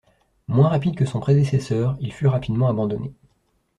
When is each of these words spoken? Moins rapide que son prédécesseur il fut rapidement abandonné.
Moins 0.47 0.69
rapide 0.69 0.95
que 0.95 1.05
son 1.05 1.19
prédécesseur 1.19 1.95
il 1.99 2.11
fut 2.11 2.25
rapidement 2.25 2.69
abandonné. 2.69 3.13